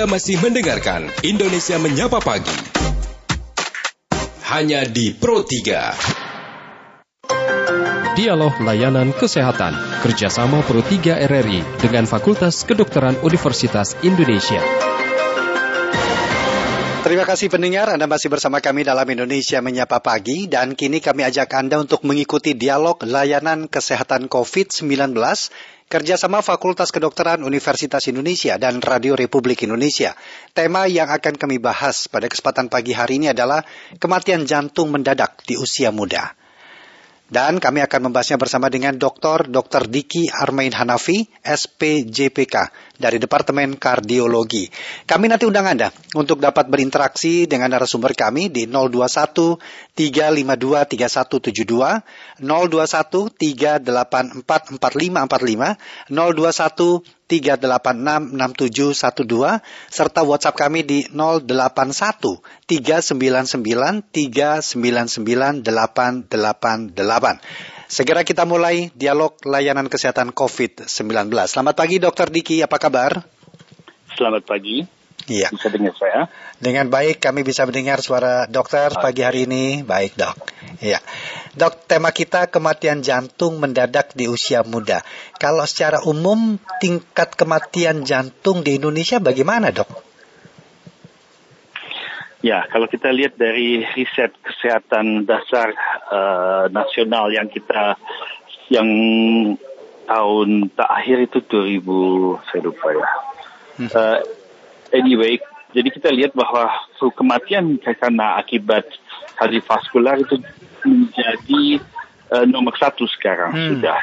[0.00, 2.56] Anda masih mendengarkan Indonesia Menyapa Pagi.
[4.48, 8.16] Hanya di Pro 3.
[8.16, 14.64] Dialog Layanan Kesehatan kerjasama Pro 3 RRI dengan Fakultas Kedokteran Universitas Indonesia.
[17.04, 21.52] Terima kasih pendengar, Anda masih bersama kami dalam Indonesia Menyapa Pagi dan kini kami ajak
[21.52, 25.12] Anda untuk mengikuti dialog layanan kesehatan COVID-19
[25.90, 30.14] kerjasama Fakultas Kedokteran Universitas Indonesia dan Radio Republik Indonesia.
[30.54, 33.66] Tema yang akan kami bahas pada kesempatan pagi hari ini adalah
[33.98, 36.38] kematian jantung mendadak di usia muda.
[37.30, 39.46] Dan kami akan membahasnya bersama dengan Dr.
[39.46, 39.86] Dr.
[39.86, 44.66] Diki Armain Hanafi, SPJPK, dari Departemen Kardiologi.
[45.06, 49.62] Kami nanti undang Anda untuk dapat berinteraksi dengan narasumber kami di 021
[49.94, 67.38] 352 3172, 021 384 4545, 021 3866712 serta WhatsApp kami di 081 399 399 888.
[67.90, 71.30] Segera kita mulai dialog layanan kesehatan COVID-19.
[71.46, 73.22] Selamat pagi Dokter Diki, apa kabar?
[74.18, 74.99] Selamat pagi.
[75.28, 75.52] Iya.
[75.52, 76.30] Bisa dengar saya?
[76.56, 79.84] Dengan baik kami bisa mendengar suara dokter pagi hari ini.
[79.84, 80.36] Baik dok.
[80.80, 81.02] Iya.
[81.56, 85.04] Dok, tema kita kematian jantung mendadak di usia muda.
[85.36, 89.90] Kalau secara umum tingkat kematian jantung di Indonesia bagaimana dok?
[92.40, 95.76] Ya, kalau kita lihat dari riset kesehatan dasar
[96.08, 98.00] uh, nasional yang kita
[98.72, 98.88] yang
[100.08, 103.08] tahun terakhir itu 2000 saya lupa ya.
[103.80, 104.18] Uh,
[104.92, 105.38] anyway,
[105.70, 106.70] jadi kita lihat bahwa
[107.14, 108.86] kematian karena akibat
[109.38, 110.36] kardiovaskular itu
[110.82, 111.78] menjadi
[112.34, 113.68] uh, nomor satu sekarang hmm.
[113.76, 113.98] sudah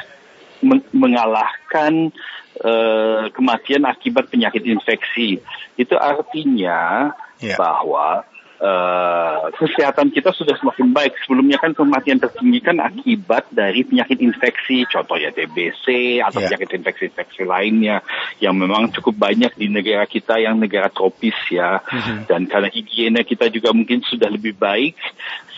[0.58, 2.10] Men mengalahkan
[2.66, 5.38] uh, kematian akibat penyakit infeksi.
[5.78, 7.54] Itu artinya yeah.
[7.54, 8.26] bahwa
[8.58, 11.14] uh, kesehatan kita sudah semakin baik.
[11.24, 16.48] Sebelumnya kan kematian tertinggi kan akibat dari penyakit infeksi, contohnya TBC atau yeah.
[16.50, 18.02] penyakit infeksi-infeksi lainnya
[18.42, 21.80] yang memang cukup banyak di negara kita yang negara tropis ya.
[21.82, 22.18] Mm-hmm.
[22.26, 24.98] Dan karena higiena kita juga mungkin sudah lebih baik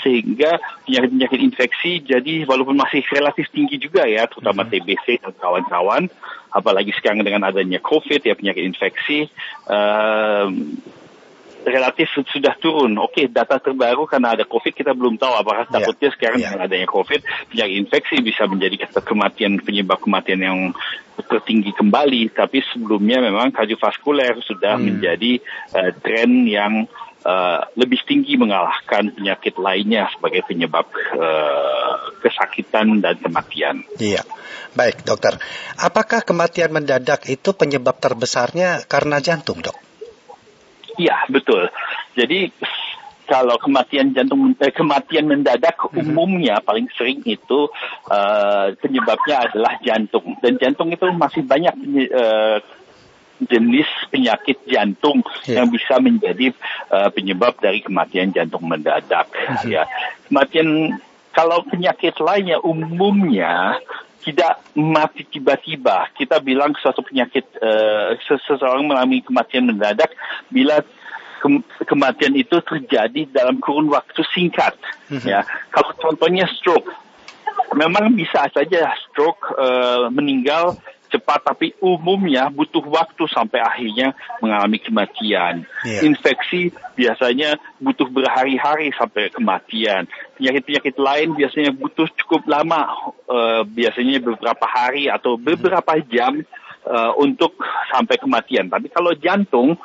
[0.01, 0.57] sehingga
[0.89, 4.81] penyakit-penyakit infeksi jadi walaupun masih relatif tinggi juga ya, terutama mm-hmm.
[4.81, 6.09] TBC dan kawan-kawan
[6.51, 9.31] apalagi sekarang dengan adanya COVID ya penyakit infeksi
[9.71, 10.51] uh,
[11.65, 12.97] relatif sudah turun.
[13.01, 15.75] Oke, data terbaru karena ada COVID kita belum tahu apakah yeah.
[15.77, 16.51] takutnya sekarang yeah.
[16.53, 17.21] dengan adanya COVID
[17.53, 20.59] penyakit infeksi bisa menjadi kematian penyebab kematian yang
[21.21, 22.33] tertinggi kembali.
[22.33, 24.85] Tapi sebelumnya memang kardiovaskuler sudah hmm.
[24.85, 25.33] menjadi
[25.77, 26.89] uh, tren yang
[27.25, 33.85] uh, lebih tinggi mengalahkan penyakit lainnya sebagai penyebab uh, kesakitan dan kematian.
[34.01, 34.25] Iya.
[34.71, 35.35] Baik, dokter.
[35.83, 39.90] Apakah kematian mendadak itu penyebab terbesarnya karena jantung, dok?
[41.01, 41.73] Iya betul.
[42.13, 42.53] Jadi
[43.31, 46.03] kalau kematian jantung eh, kematian mendadak mm-hmm.
[46.03, 47.71] umumnya paling sering itu
[48.11, 51.71] uh, penyebabnya adalah jantung dan jantung itu masih banyak
[52.11, 52.59] uh,
[53.47, 55.63] jenis penyakit jantung yeah.
[55.63, 56.51] yang bisa menjadi
[56.91, 59.71] uh, penyebab dari kematian jantung mendadak mm-hmm.
[59.71, 59.87] ya
[60.27, 60.99] kematian
[61.31, 63.79] kalau penyakit lainnya umumnya
[64.21, 66.13] tidak mati tiba-tiba.
[66.13, 70.13] Kita bilang suatu penyakit uh, seseorang mengalami kematian mendadak
[70.53, 70.85] bila
[71.41, 71.49] ke
[71.89, 74.77] kematian itu terjadi dalam kurun waktu singkat.
[75.09, 75.25] Mm-hmm.
[75.25, 75.41] Ya,
[75.73, 76.93] kalau contohnya stroke,
[77.73, 80.77] memang bisa saja stroke uh, meninggal
[81.11, 85.67] cepat tapi umumnya butuh waktu sampai akhirnya mengalami kematian.
[85.83, 86.07] Yeah.
[86.07, 90.07] Infeksi biasanya butuh berhari-hari sampai kematian.
[90.39, 96.47] Penyakit-penyakit lain biasanya butuh cukup lama, uh, biasanya beberapa hari atau beberapa jam
[96.87, 97.59] uh, untuk
[97.91, 98.71] sampai kematian.
[98.71, 99.77] Tapi kalau jantung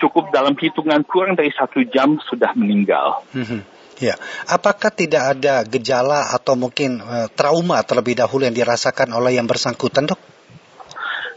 [0.00, 3.20] cukup dalam hitungan kurang dari satu jam sudah meninggal.
[3.36, 3.62] Hmm.
[4.00, 4.16] Ya,
[4.48, 10.08] apakah tidak ada gejala atau mungkin uh, trauma terlebih dahulu yang dirasakan oleh yang bersangkutan,
[10.08, 10.39] dok?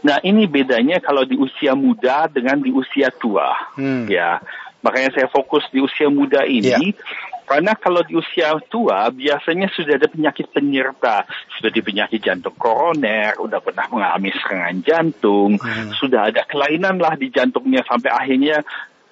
[0.04, 4.04] Nah ini bedanya kalau di usia muda dengan di usia tua, hmm.
[4.12, 4.36] ya.
[4.84, 7.00] Makanya saya fokus di usia muda ini, ya.
[7.48, 11.24] karena kalau di usia tua biasanya sudah ada penyakit penyerta,
[11.56, 15.96] seperti penyakit jantung koroner, udah pernah mengalami serangan jantung, hmm.
[15.96, 18.60] sudah ada kelainan lah di jantungnya sampai akhirnya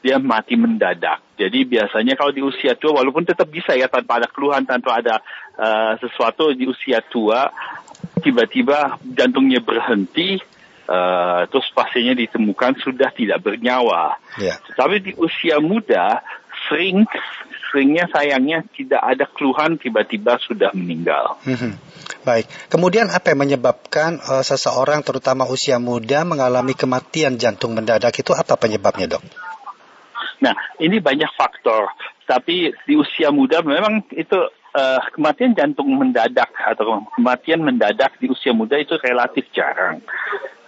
[0.05, 1.25] dia mati mendadak.
[1.41, 5.25] Jadi biasanya kalau di usia tua, walaupun tetap bisa ya tanpa ada keluhan, tanpa ada
[5.57, 7.49] uh, sesuatu di usia tua,
[8.21, 10.37] tiba-tiba jantungnya berhenti,
[10.83, 14.19] Uh, terus pasiennya ditemukan sudah tidak bernyawa.
[14.35, 14.59] Yeah.
[14.75, 16.27] Tapi di usia muda
[16.67, 17.07] sering
[17.73, 21.41] seringnya sayangnya tidak ada keluhan tiba-tiba sudah meninggal.
[21.49, 21.73] Mhm.
[22.23, 22.47] Baik.
[22.69, 28.55] Kemudian apa yang menyebabkan uh, seseorang terutama usia muda mengalami kematian jantung mendadak itu apa
[28.55, 29.23] penyebabnya, Dok?
[30.45, 31.91] Nah, ini banyak faktor.
[32.27, 34.39] Tapi di usia muda memang itu
[34.77, 40.01] uh, kematian jantung mendadak atau kematian mendadak di usia muda itu relatif jarang.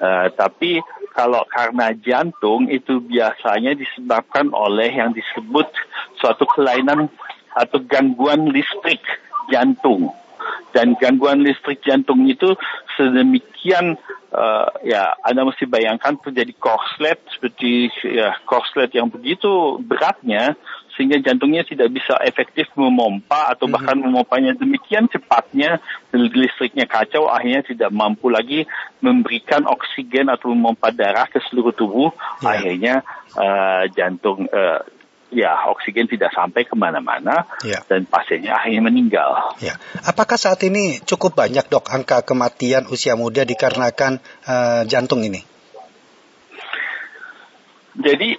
[0.01, 0.83] Uh, tapi
[1.15, 5.71] kalau karena jantung itu biasanya disebabkan oleh yang disebut
[6.19, 7.07] suatu kelainan
[7.55, 9.01] atau gangguan listrik
[9.49, 10.11] jantung
[10.75, 12.59] dan gangguan listrik jantung itu
[12.99, 13.95] sedemikian
[14.35, 20.59] uh, ya Anda mesti bayangkan terjadi korslet seperti ya korslet yang begitu beratnya
[20.95, 23.73] sehingga jantungnya tidak bisa efektif memompa atau mhm.
[23.75, 25.83] bahkan memompanya demikian cepatnya
[26.15, 28.67] listriknya kacau akhirnya tidak mampu lagi
[29.03, 32.11] memberikan oksigen atau memompa darah ke seluruh tubuh
[32.43, 32.51] yeah.
[32.55, 32.95] akhirnya
[33.35, 34.81] uh, jantung uh,
[35.35, 37.83] ya oksigen tidak sampai ke mana-mana ya.
[37.91, 39.59] dan pasiennya akhirnya meninggal.
[39.59, 39.75] Ya.
[40.07, 45.43] Apakah saat ini cukup banyak dok angka kematian usia muda dikarenakan uh, jantung ini?
[47.99, 48.39] Jadi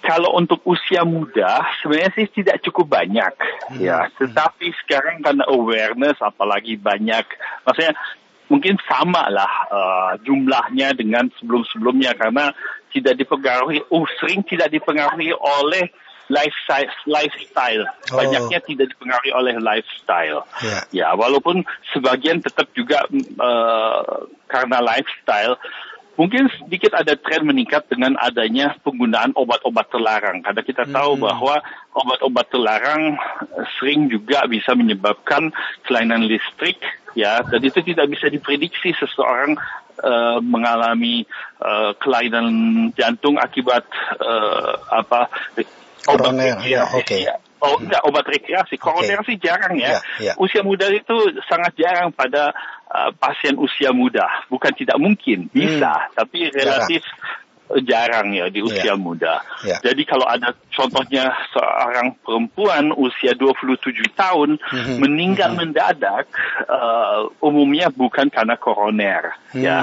[0.00, 3.32] kalau untuk usia muda sebenarnya sih tidak cukup banyak
[3.70, 3.80] hmm.
[3.80, 7.24] ya, tetapi sekarang karena awareness apalagi banyak,
[7.64, 7.94] maksudnya
[8.50, 12.50] mungkin sama lah uh, jumlahnya dengan sebelum-sebelumnya karena
[12.90, 15.86] tidak dipengaruhi, uh, sering tidak dipengaruhi oleh
[16.30, 17.84] lifestyle, lifestyle.
[18.10, 18.18] Oh.
[18.18, 20.46] banyaknya tidak dipengaruhi oleh lifestyle.
[20.62, 20.82] Yeah.
[20.90, 23.06] Ya, walaupun sebagian tetap juga
[23.38, 25.58] uh, karena lifestyle,
[26.20, 30.44] mungkin sedikit ada tren meningkat dengan adanya penggunaan obat-obat terlarang.
[30.44, 31.24] Karena kita tahu hmm.
[31.24, 31.64] bahwa
[31.96, 33.16] obat-obat terlarang
[33.80, 35.48] sering juga bisa menyebabkan
[35.88, 36.76] kelainan listrik,
[37.16, 39.56] ya, dan itu tidak bisa diprediksi seseorang
[40.04, 41.24] uh, mengalami
[41.64, 42.52] uh, kelainan
[42.92, 43.88] jantung akibat
[44.20, 45.32] uh, apa
[46.04, 46.36] obat
[46.68, 47.00] ya, oke.
[47.00, 47.24] Okay.
[47.24, 47.40] Ya.
[47.60, 48.80] Oh, enggak obat rekreasi.
[48.80, 49.28] Koroner okay.
[49.32, 50.00] sih jarang ya.
[50.00, 50.34] Yeah, yeah.
[50.40, 52.56] Usia muda itu sangat jarang pada
[52.88, 54.24] uh, pasien usia muda.
[54.48, 56.12] Bukan tidak mungkin, bisa, hmm.
[56.16, 57.39] tapi relatif jarang
[57.86, 58.98] jarang ya di usia yeah.
[58.98, 59.34] muda.
[59.62, 59.78] Yeah.
[59.78, 64.96] Jadi kalau ada contohnya seorang perempuan usia 27 tahun mm-hmm.
[64.98, 65.70] meninggal mm-hmm.
[65.70, 66.26] mendadak,
[66.66, 69.62] uh, umumnya bukan karena koroner, mm.
[69.62, 69.78] ya.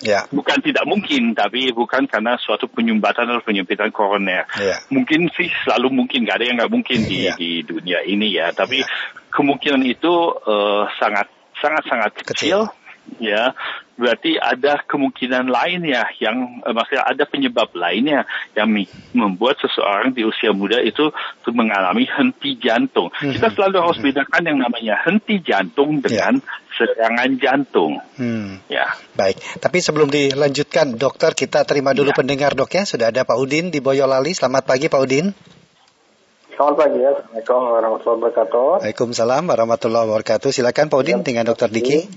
[0.00, 0.24] Yeah.
[0.32, 4.48] Bukan tidak mungkin, tapi bukan karena suatu penyumbatan atau penyempitan koroner.
[4.56, 4.80] Yeah.
[4.88, 7.36] Mungkin sih selalu mungkin, gak ada yang nggak mungkin di, yeah.
[7.36, 8.52] di dunia ini ya.
[8.56, 9.28] Tapi yeah.
[9.28, 10.12] kemungkinan itu
[10.48, 12.68] uh, sangat sangat sangat kecil.
[12.68, 12.85] kecil
[13.22, 13.56] ya
[13.96, 18.68] berarti ada kemungkinan lainnya yang eh, maksudnya ada penyebab lainnya yang
[19.16, 21.10] membuat seseorang di usia muda itu
[21.48, 23.08] mengalami henti jantung.
[23.08, 23.32] Hmm.
[23.32, 24.06] Kita selalu harus hmm.
[24.12, 26.76] bedakan yang namanya henti jantung dengan ya.
[26.76, 28.04] serangan jantung.
[28.20, 28.60] Hmm.
[28.68, 28.92] Ya.
[29.16, 32.16] Baik, tapi sebelum dilanjutkan dokter kita terima dulu ya.
[32.16, 32.84] pendengar dok ya.
[32.84, 34.36] Sudah ada Pak Udin di Boyolali.
[34.36, 35.32] Selamat pagi Pak Udin.
[36.56, 37.12] Selamat pagi ya.
[37.12, 38.68] Assalamualaikum warahmatullahi wabarakatuh.
[38.80, 40.48] Waalaikumsalam warahmatullahi wabarakatuh.
[40.56, 41.24] Silakan Pak Udin ya.
[41.24, 42.08] dengan dokter Diki.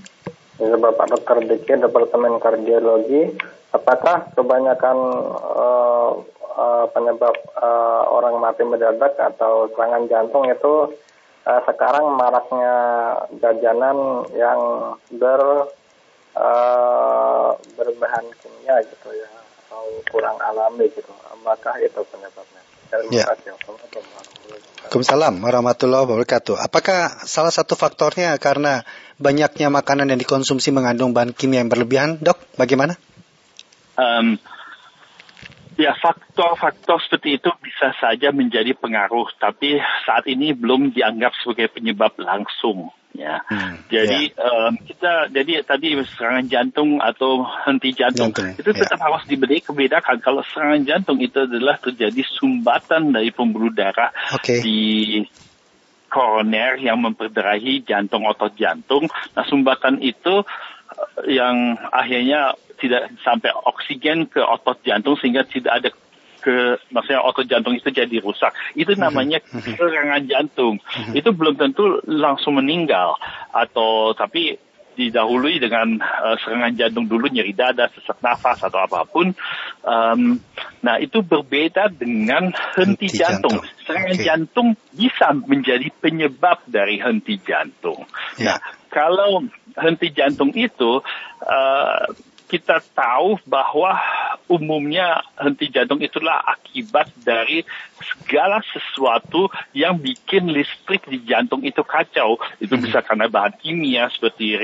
[0.60, 3.32] Bapak Dokter Diki, Departemen Kardiologi.
[3.72, 4.98] Apakah kebanyakan
[5.56, 6.20] uh,
[6.52, 10.92] uh, penyebab uh, orang mati mendadak atau serangan jantung itu
[11.48, 12.74] uh, sekarang maraknya
[13.40, 14.60] jajanan yang
[15.16, 15.72] ber
[16.36, 19.30] uh, berbahan kimia gitu ya
[19.64, 21.14] atau kurang alami gitu.
[21.40, 22.59] Apakah itu penyebabnya?
[22.90, 23.26] Ya.
[24.90, 26.58] Waalaikumsalam warahmatullahi wabarakatuh.
[26.58, 28.82] Apakah salah satu faktornya karena
[29.22, 32.42] banyaknya makanan yang dikonsumsi mengandung bahan kimia yang berlebihan, dok?
[32.58, 32.98] Bagaimana?
[33.94, 34.34] Um,
[35.78, 42.18] ya faktor-faktor seperti itu bisa saja menjadi pengaruh, tapi saat ini belum dianggap sebagai penyebab
[42.18, 43.42] langsung ya.
[43.46, 44.42] Hmm, jadi ya.
[44.42, 49.04] um, kita jadi tadi serangan jantung atau henti jantung, jantung itu tetap ya.
[49.10, 50.16] harus diberi kebedakan.
[50.22, 54.62] Kalau serangan jantung itu adalah terjadi sumbatan dari pembuluh darah okay.
[54.62, 54.80] di
[56.10, 59.06] koroner yang memperdarahi jantung otot jantung.
[59.36, 65.90] Nah sumbatan itu uh, yang akhirnya tidak sampai oksigen ke otot jantung sehingga tidak ada
[66.40, 68.56] ke maksudnya otot jantung itu jadi rusak.
[68.74, 69.00] Itu mhm.
[69.00, 69.76] namanya mhm.
[69.76, 70.80] serangan jantung.
[70.80, 71.14] Mhm.
[71.14, 73.14] Itu belum tentu langsung meninggal
[73.52, 74.58] atau tapi
[75.00, 79.32] didahului dengan uh, serangan jantung dulu nyeri dada, sesak nafas atau apa pun.
[79.80, 80.42] Um,
[80.84, 83.56] nah itu berbeda dengan henti, henti jantung.
[83.64, 83.84] jantung.
[83.86, 84.26] Serangan okay.
[84.26, 88.04] jantung bisa menjadi penyebab dari henti jantung.
[88.36, 88.58] Yeah.
[88.58, 89.46] Nah kalau
[89.78, 91.00] henti jantung itu
[91.46, 92.04] uh,
[92.50, 93.94] kita tahu bahwa
[94.50, 97.62] umumnya henti jantung itulah akibat dari
[98.02, 102.42] segala sesuatu yang bikin listrik di jantung itu kacau.
[102.58, 102.82] Itu mm-hmm.
[102.82, 104.58] bisa karena bahan kimia seperti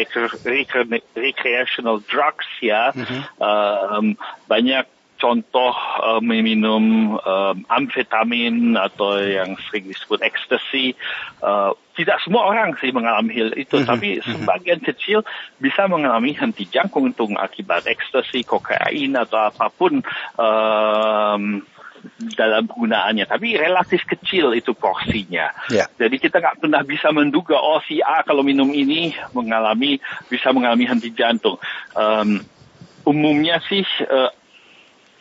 [1.14, 3.21] recreational drugs ya, mm-hmm.
[3.38, 4.19] um,
[4.50, 10.92] banyak contoh uh, meminum uh, amfetamin atau yang sering disebut ekstasi,
[11.40, 13.88] uh, tidak semua orang sih mengalami hal itu, mm-hmm.
[13.88, 14.25] tapi mhm.
[14.25, 15.25] sebagian kecil
[15.56, 20.04] bisa mengalami henti jantung akibat ekstasi, kokain atau apa pun
[20.37, 21.64] um,
[22.37, 25.50] dalam penggunaannya, tapi relatif kecil itu porsinya.
[25.73, 25.90] Yeah.
[25.99, 29.99] Jadi kita nggak pernah bisa menduga oh si A kalau minum ini mengalami
[30.30, 31.58] bisa mengalami henti jantung.
[31.96, 32.44] Um,
[33.06, 34.30] umumnya sih uh,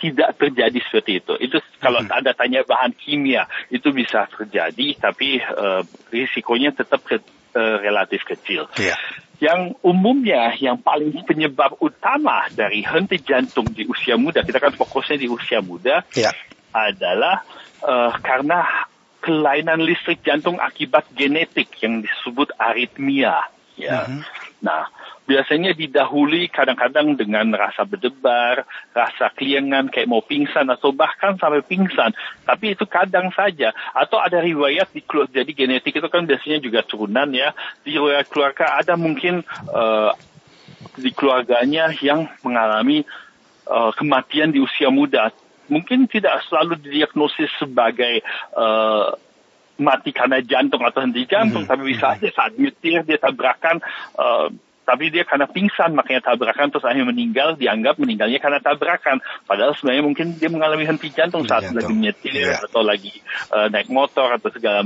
[0.06, 1.34] tidak terjadi seperti itu.
[1.42, 2.14] Itu kalau hmm.
[2.14, 5.82] ada tanya bahan kimia itu bisa terjadi, tapi uh,
[6.14, 7.18] risikonya tetap ke,
[7.58, 8.70] uh, relatif kecil.
[8.78, 8.98] Yeah.
[9.42, 15.18] Yang umumnya yang paling penyebab utama dari henti jantung di usia muda, kita kan fokusnya
[15.20, 16.32] di usia muda, yeah.
[16.72, 17.44] adalah
[17.84, 18.88] uh, karena
[19.26, 23.50] kelainan listrik jantung akibat genetik yang disebut aritmia.
[23.76, 24.06] Ya.
[24.08, 24.45] Mm -hmm.
[24.66, 24.90] Nah,
[25.30, 28.66] biasanya didahului kadang-kadang dengan rasa berdebar,
[28.98, 32.18] rasa keliangan kayak mau pingsan atau bahkan sampai pingsan.
[32.50, 33.70] Tapi itu kadang saja.
[33.94, 37.54] Atau ada riwayat di jadi genetik itu kan biasanya juga turunan ya.
[37.86, 40.10] Di riwayat keluarga ada mungkin uh,
[40.98, 43.06] di keluarganya yang mengalami
[43.70, 45.30] uh, kematian di usia muda.
[45.70, 48.22] Mungkin tidak selalu didiagnosis sebagai
[48.54, 49.14] uh,
[49.78, 51.80] mati karena jantung atau henti jantung, mm -hmm.
[51.80, 53.84] tapi bisa saja saat nyetir dia tabrakan
[54.16, 54.48] uh,
[54.86, 59.18] tapi dia karena pingsan makanya tabrakan terus akhirnya meninggal dianggap meninggalnya karena tabrakan
[59.50, 61.82] padahal sebenarnya mungkin dia mengalami henti jantung saat jantung.
[61.82, 62.62] lagi menyetir yeah.
[62.62, 63.12] atau lagi
[63.50, 64.86] uh, naik motor atau segala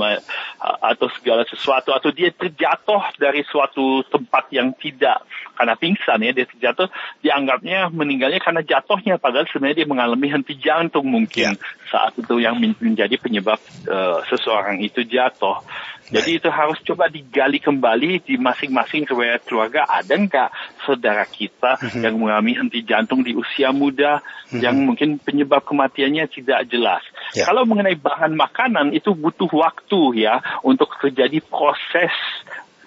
[0.80, 5.28] atau segala sesuatu atau dia terjatuh dari suatu tempat yang tidak
[5.60, 6.88] karena pingsan ya dia terjatuh
[7.20, 11.92] dianggapnya meninggalnya karena jatuhnya padahal sebenarnya dia mengalami henti jantung mungkin yeah.
[11.92, 13.60] saat itu yang menjadi penyebab
[13.92, 15.60] uh, seseorang itu jatuh
[16.10, 20.50] jadi itu harus coba digali kembali di masing-masing riwayat keluarga ada nggak
[20.84, 22.02] saudara kita mm-hmm.
[22.02, 24.62] yang mengalami henti jantung di usia muda mm-hmm.
[24.62, 27.06] yang mungkin penyebab kematiannya tidak jelas.
[27.38, 27.46] Yeah.
[27.46, 32.14] Kalau mengenai bahan makanan itu butuh waktu ya untuk terjadi proses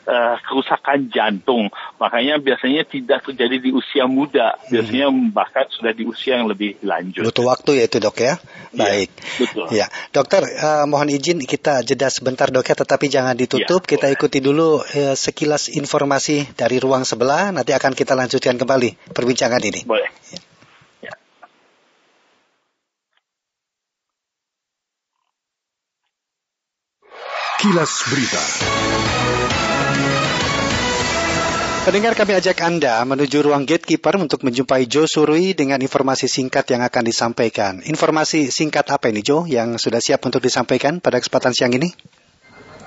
[0.07, 1.71] uh, kerusakan jantung.
[1.99, 5.35] Makanya biasanya tidak terjadi di usia muda, biasanya hmm.
[5.35, 7.27] bahkan sudah di usia yang lebih lanjut.
[7.27, 8.35] Butuh waktu ya itu dok ya.
[8.73, 9.11] Iya, Baik.
[9.11, 9.67] Ya, betul.
[9.73, 13.85] Ya, dokter uh, mohon izin kita jeda sebentar dok ya, tetapi jangan ditutup.
[13.87, 14.17] Ya, kita boleh.
[14.19, 17.55] ikuti dulu uh, sekilas informasi dari ruang sebelah.
[17.55, 19.81] Nanti akan kita lanjutkan kembali perbincangan ini.
[19.87, 20.11] Boleh.
[20.33, 20.41] Ya.
[27.63, 28.43] Kilas Berita.
[31.83, 36.87] Pendengar kami ajak Anda menuju ruang gatekeeper untuk menjumpai Joe Surui dengan informasi singkat yang
[36.87, 37.83] akan disampaikan.
[37.83, 41.91] Informasi singkat apa ini Joe yang sudah siap untuk disampaikan pada kesempatan siang ini?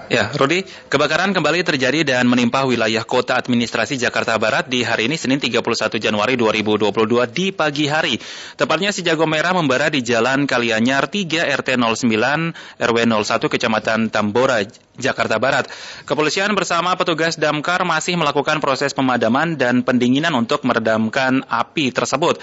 [0.08, 5.20] Ya, Rudi, kebakaran kembali terjadi dan menimpa wilayah kota administrasi Jakarta Barat di hari ini
[5.20, 5.66] Senin 31
[6.00, 6.88] Januari 2022
[7.36, 8.16] di pagi hari.
[8.56, 14.64] Tepatnya si jago merah membara di Jalan Kalianyar 3 RT 09 RW 01 Kecamatan Tambora,
[14.98, 15.68] Jakarta Barat.
[16.04, 22.40] Kepolisian bersama petugas damkar masih melakukan proses pemadaman dan pendinginan untuk meredamkan api tersebut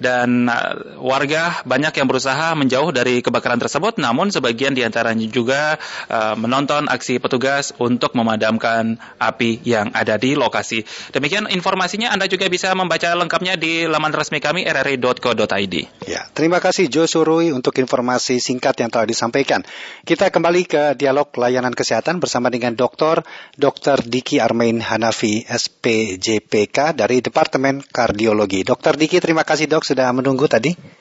[0.00, 5.76] dan uh, warga banyak yang berusaha menjauh dari kebakaran tersebut namun sebagian di antaranya juga
[6.08, 10.82] uh, menonton aksi petugas untuk memadamkan api yang ada di lokasi.
[11.12, 15.74] Demikian informasinya Anda juga bisa membaca lengkapnya di laman resmi kami rri.co.id.
[16.08, 19.60] Ya, terima kasih Jo Surui untuk informasi singkat yang telah disampaikan.
[20.08, 21.89] Kita kembali ke dialog layanan kesehatan
[22.22, 23.26] bersama dengan Dr.
[23.58, 24.06] Dr.
[24.06, 28.62] Diki Armain Hanafi SPJPK dari Departemen Kardiologi.
[28.62, 28.94] Dr.
[28.94, 31.00] Diki, terima kasih dok sudah menunggu tadi?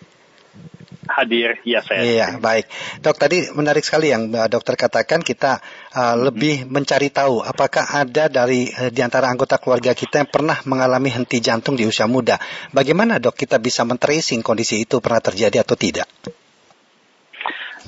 [1.10, 2.01] hadir ya saya.
[2.05, 2.69] Iya, baik.
[3.01, 5.60] Dok, tadi menarik sekali yang uh, dokter katakan kita
[5.91, 10.62] uh, lebih mencari tahu apakah ada dari uh, di antara anggota keluarga kita yang pernah
[10.69, 12.38] mengalami henti jantung di usia muda.
[12.72, 16.08] Bagaimana, Dok, kita bisa men-tracing kondisi itu pernah terjadi atau tidak?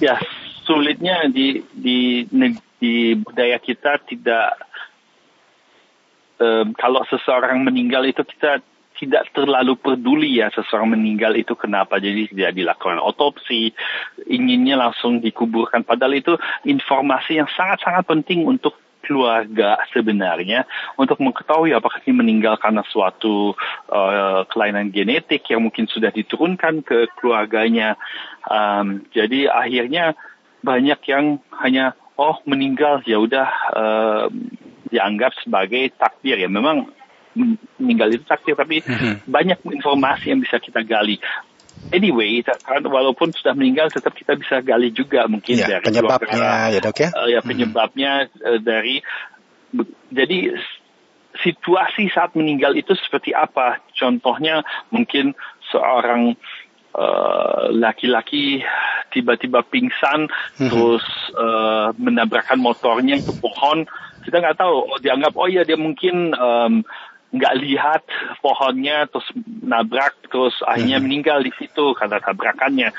[0.02, 0.18] Ya,
[0.66, 2.26] sulitnya di di
[2.82, 4.58] di budaya kita tidak
[6.42, 8.66] um, kalau seseorang meninggal itu kita
[8.98, 11.98] tidak terlalu peduli ya seseorang meninggal itu kenapa.
[11.98, 13.74] Jadi tidak dilakukan otopsi
[14.30, 15.82] inginnya langsung dikuburkan.
[15.82, 16.38] Padahal itu
[16.70, 23.58] informasi yang sangat-sangat penting untuk keluarga sebenarnya untuk mengetahui apakah dia meninggal karena suatu
[23.90, 27.98] uh, kelainan genetik yang mungkin sudah diturunkan ke keluarganya.
[28.46, 30.14] Um, jadi akhirnya
[30.62, 34.26] banyak yang hanya oh meninggal ya udah uh,
[34.94, 36.86] dianggap sebagai takdir ya memang
[37.80, 39.24] meninggal itu takdir, tapi mm-hmm.
[39.24, 41.18] banyak informasi yang bisa kita gali.
[41.90, 42.44] Anyway,
[42.86, 47.10] walaupun sudah meninggal, tetap kita bisa gali juga mungkin ya, dari penyebabnya, ya dok ya.
[47.16, 48.48] Uh, ya penyebabnya mm-hmm.
[48.52, 48.96] uh, dari
[50.12, 50.60] jadi
[51.40, 53.80] situasi saat meninggal itu seperti apa?
[53.96, 55.34] Contohnya mungkin
[55.72, 56.36] seorang
[56.96, 58.64] uh, laki-laki
[59.12, 60.28] tiba-tiba pingsan
[60.60, 60.70] Mhm.
[60.72, 61.06] terus
[61.36, 63.84] uh, menabrakkan motornya ke pohon
[64.22, 66.86] kita nggak tahu oh, dianggap oh ya dia mungkin um,
[67.32, 68.04] nggak lihat
[68.44, 69.28] pohonnya terus
[69.64, 71.06] nabrak terus akhirnya Mhm.
[71.08, 72.92] meninggal di situ karena tabrakannya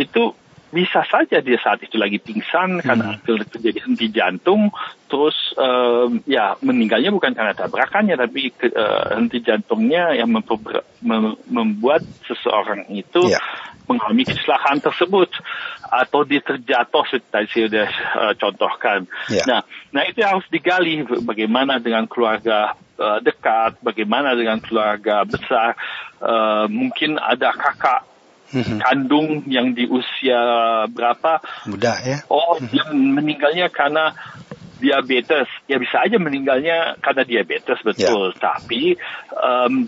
[0.00, 0.32] itu
[0.70, 4.70] bisa saja dia saat itu lagi pingsan karena terjadi henti jantung
[5.10, 11.38] terus em, ya meninggalnya bukan karena tabrakannya tapi ke- eh, henti jantungnya yang memper- mem-
[11.50, 13.42] membuat seseorang itu Ya.
[13.90, 15.34] mengalami kecelakaan tersebut
[15.90, 17.88] atau dia terjatuh seperti tadi saya sudah
[18.22, 19.00] eh, contohkan.
[19.26, 19.42] Ya.
[19.50, 19.60] Nah,
[19.90, 25.74] nah itu harus digali bagaimana dengan keluarga eh, dekat, bagaimana dengan keluarga besar,
[26.20, 28.04] Eh, mungkin ada kakak
[28.50, 28.82] Mhm.
[28.82, 30.38] kandung yang di usia
[30.90, 31.38] berapa,
[31.70, 32.18] Mudah ya.
[32.26, 34.10] oh dia meninggalnya karena
[34.82, 35.46] diabetes.
[35.68, 38.96] Ya bisa aja meninggalnya karena diabetes betul, tapi
[39.38, 39.86] em,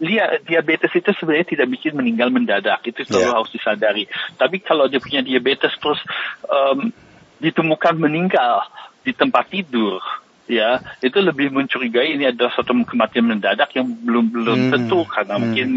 [0.00, 3.36] dia diabetes itu sebenarnya tidak bikin meninggal mendadak itu selalu Ya.
[3.36, 4.04] harus disadari.
[4.36, 6.00] Tapi kalau dia punya diabetes terus
[6.48, 6.92] em,
[7.40, 8.64] ditemukan meninggal
[9.04, 10.00] di tempat tidur,
[10.44, 14.70] ya itu lebih mencurigai ini adalah suatu kematian mendadak yang belum belum Hmm.
[14.76, 15.42] tentu karena Hmm.
[15.48, 15.68] mungkin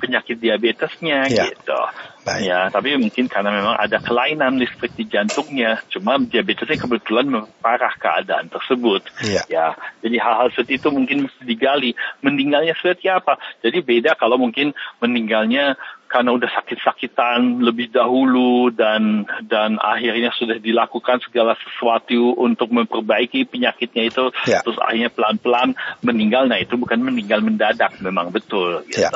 [0.00, 1.44] penyakit diabetesnya Ya.
[1.52, 1.80] gitu.
[2.24, 2.48] Baik.
[2.48, 8.48] Ya, tapi mungkin karena memang ada kelainan listrik di jantungnya, cuma diabetesnya kebetulan memperparah keadaan
[8.48, 9.04] tersebut.
[9.20, 9.44] Iya.
[9.52, 9.66] Ya,
[10.00, 11.92] jadi hal-hal seperti itu mungkin mesti digali.
[12.24, 13.36] Meninggalnya seperti apa?
[13.60, 14.72] Jadi beda kalau mungkin
[15.04, 15.76] meninggalnya
[16.14, 24.06] karena udah sakit-sakitan lebih dahulu dan dan akhirnya sudah dilakukan segala sesuatu untuk memperbaiki penyakitnya
[24.06, 24.62] itu, Ya.
[24.62, 25.74] terus akhirnya pelan-pelan
[26.06, 26.46] meninggal.
[26.46, 28.86] Nah itu bukan meninggal mendadak, memang betul.
[28.86, 29.02] Gitu.
[29.02, 29.10] Ya.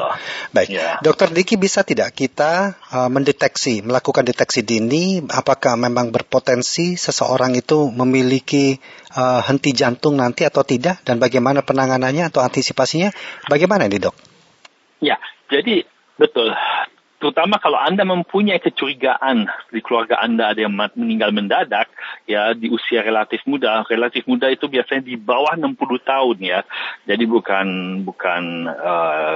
[0.51, 0.99] Baik, Ya.
[0.99, 7.87] Dokter Diki bisa tidak kita uh, mendeteksi, melakukan deteksi dini, apakah memang berpotensi seseorang itu
[7.95, 8.75] memiliki
[9.15, 13.15] uh, henti jantung nanti atau tidak, dan bagaimana penanganannya atau antisipasinya?
[13.47, 14.19] Bagaimana ini dok?
[14.99, 15.15] Ya,
[15.47, 15.87] jadi
[16.19, 16.53] betul.
[17.19, 21.91] Terutama kalau Anda mempunyai kecurigaan di keluarga Anda ada yang meninggal mendadak,
[22.31, 23.83] ya di usia relatif muda.
[23.91, 26.63] Relatif muda itu biasanya di bawah 60 tahun ya.
[27.11, 27.67] Jadi bukan
[28.07, 29.35] bukan eh,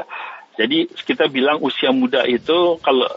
[0.54, 3.10] jadi kita bilang usia muda itu kalau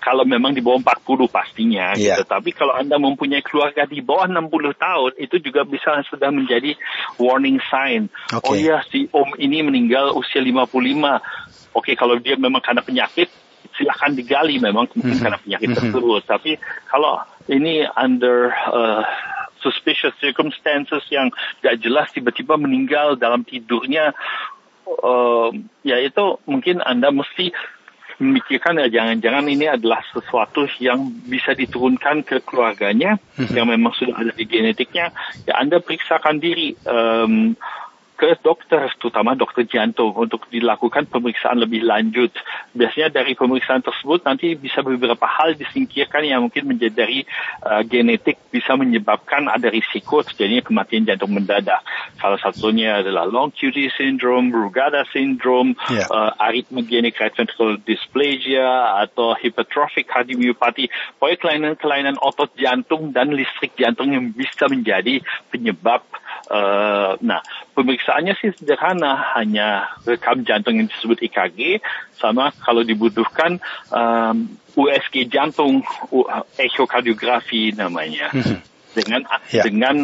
[0.00, 2.16] kalau memang di bawah 40 pastinya Iya.
[2.16, 2.24] gitu.
[2.24, 6.72] Tapi kalau Anda mempunyai keluarga di bawah 60 tahun itu juga bisa sudah menjadi
[7.20, 8.08] warning sign.
[8.32, 8.48] Oke.
[8.48, 11.49] Oh iya si om ini meninggal usia 55.
[11.74, 13.30] Oke kalau dia memang karena penyakit
[13.78, 15.22] silahkan digali memang mungkin Mhm.
[15.22, 15.76] karena penyakit Mhm.
[15.78, 16.22] tersebut.
[16.26, 16.50] Tapi
[16.90, 19.04] kalau ini under uh,
[19.60, 21.28] suspicious circumstances yang
[21.60, 24.16] gak jelas tiba-tiba meninggal dalam tidurnya,
[24.88, 25.52] uh,
[25.84, 27.52] ya itu mungkin Anda mesti
[28.20, 33.56] memikirkan ya jangan-jangan ini adalah sesuatu yang bisa diturunkan ke keluarganya Mhm.
[33.56, 35.08] yang memang sudah ada di genetiknya
[35.48, 37.56] ya Anda periksakan diri em,
[38.20, 42.28] ke dokter terutama dokter jantung untuk dilakukan pemeriksaan lebih lanjut
[42.76, 47.24] biasanya dari pemeriksaan tersebut nanti bisa beberapa hal disingkirkan yang mungkin menjadi dari
[47.64, 51.80] uh, genetik bisa menyebabkan ada risiko terjadinya kematian jantung mendadak
[52.20, 56.04] salah satunya adalah long QT syndrome, Brugada syndrome, Ya.
[56.10, 60.90] uh, arrhythmogenic right ventricular dysplasia atau hypertrophic cardiomyopathy.
[61.16, 66.04] Pokoknya kelainan-kelainan otot jantung dan listrik jantung yang bisa menjadi penyebab.
[66.50, 67.38] Uh, nah,
[67.80, 71.80] pemeriksaannya sih sederhana, hanya rekam jantung yang disebut EKG,
[72.20, 73.56] sama kalau dibutuhkan
[73.88, 75.80] um, USG jantung,
[76.12, 76.28] U-
[76.60, 78.56] echocardiografi namanya Mhm.
[78.92, 79.64] dengan Ya.
[79.64, 79.96] dengan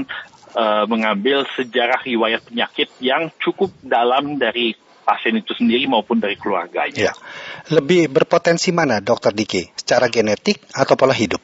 [0.56, 4.72] uh, mengambil sejarah riwayat penyakit yang cukup dalam dari
[5.04, 6.98] pasien itu sendiri maupun dari keluarganya.
[6.98, 7.12] Ya.
[7.70, 9.70] Lebih berpotensi mana Dokter Diki?
[9.78, 11.38] Secara genetik atau pola hidup?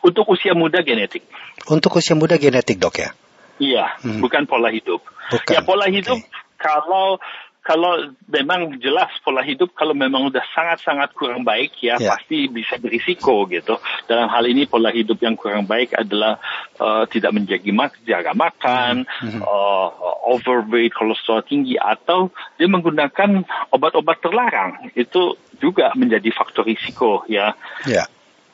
[0.00, 1.26] Untuk usia muda genetik.
[1.68, 3.10] Untuk usia muda genetik dok ya?
[3.58, 4.22] Iya, Hmm.
[4.22, 5.02] bukan pola hidup.
[5.30, 5.52] Bukan.
[5.54, 6.18] Ya pola hidup
[6.58, 7.18] kalau
[7.58, 8.00] kalau
[8.32, 12.16] memang jelas pola hidup kalau memang udah sangat-sangat kurang baik ya, Ya.
[12.16, 13.76] pasti bisa berisiko gitu.
[14.08, 16.40] Dalam hal ini pola hidup yang kurang baik adalah
[16.80, 19.44] uh, tidak menjaga mak jaga makan, Mhm.
[19.44, 19.88] uh,
[20.32, 24.88] overweight, kolesterol tinggi atau dia menggunakan obat-obat terlarang.
[24.96, 27.52] Itu juga menjadi faktor risiko ya.
[27.84, 28.08] Ya.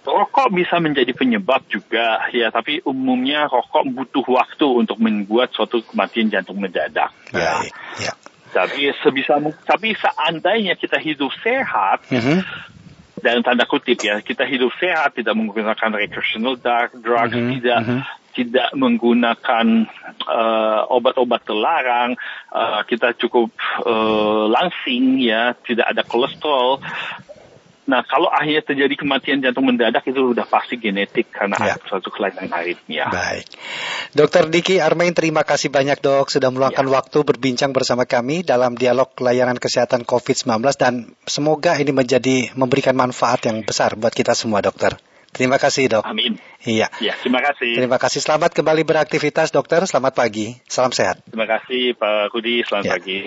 [0.05, 2.53] Rokok bisa menjadi penyebab juga, ya.
[2.53, 7.09] Tapi umumnya rokok butuh waktu untuk membuat suatu kematian jantung mendadak.
[7.33, 7.65] Ya.
[7.65, 7.73] Baik.
[8.05, 8.13] Ya.
[8.55, 12.39] Tapi sebisa, tapi seandainya kita hidup sehat, Mhm.
[13.19, 18.01] dalam tanda kutip ya, kita hidup sehat, tidak menggunakan recreational drug, drugs, Mhm, tidak mhm.
[18.35, 19.67] tidak menggunakan
[20.25, 22.15] eh, obat-obat terlarang,
[22.53, 23.51] eh, kita cukup
[23.83, 26.85] eh, langsing ya, tidak ada kolesterol.
[27.85, 31.77] Nah, kalau akhirnya terjadi kematian jantung mendadak itu sudah pasti genetik karena Ya.
[31.77, 33.13] ada suatu kelainan aritmia.
[33.13, 33.45] Baik.
[34.17, 39.13] Dokter Diki Armain, terima kasih banyak dok sudah meluangkan waktu berbincang bersama kami dalam dialog
[39.21, 40.49] layanan kesehatan COVID-19
[40.81, 44.97] dan semoga ini menjadi memberikan manfaat yang besar buat kita semua dokter.
[45.35, 46.07] Terima kasih dok.
[46.07, 46.39] Amin.
[46.63, 46.89] Iya.
[47.03, 47.75] Ya, terima kasih.
[47.75, 48.23] Terima kasih.
[48.23, 49.83] Selamat kembali beraktivitas dokter.
[49.85, 50.55] Selamat pagi.
[50.71, 51.21] Salam sehat.
[51.27, 52.63] Terima kasih Pak Rudi.
[52.65, 52.93] Selamat Ya.
[52.97, 53.19] pagi.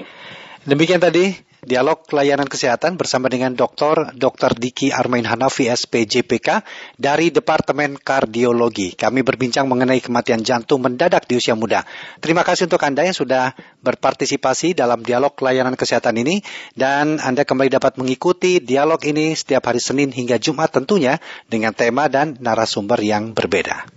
[0.67, 1.31] Demikian tadi
[1.63, 4.11] dialog layanan kesehatan bersama dengan Dr.
[4.11, 4.51] Dr.
[4.51, 6.59] Diki Armain Hanafi SPJPK
[6.99, 8.91] dari Departemen Kardiologi.
[8.91, 11.87] Kami berbincang mengenai kematian jantung mendadak di usia muda.
[12.19, 16.43] Terima kasih untuk Anda yang sudah berpartisipasi dalam dialog layanan kesehatan ini
[16.75, 21.15] dan Anda kembali dapat mengikuti dialog ini setiap hari Senin hingga Jumat tentunya
[21.47, 23.96] dengan tema dan narasumber yang berbeda.